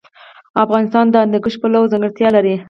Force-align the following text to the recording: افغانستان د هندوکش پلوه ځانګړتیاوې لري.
افغانستان 0.63 1.05
د 1.09 1.15
هندوکش 1.23 1.55
پلوه 1.61 1.89
ځانګړتیاوې 1.91 2.31
لري. 2.35 2.53